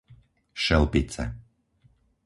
[0.65, 1.23] Šelpice